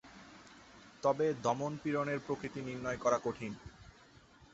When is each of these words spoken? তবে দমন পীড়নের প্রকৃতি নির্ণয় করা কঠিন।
তবে 1.03 1.25
দমন 1.43 1.73
পীড়নের 1.83 2.19
প্রকৃতি 2.19 2.59
নির্ণয় 2.61 2.97
করা 2.97 3.17
কঠিন। 3.23 3.53